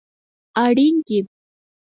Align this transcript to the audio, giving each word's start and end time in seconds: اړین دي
اړین 0.63 0.95
دي 1.05 1.19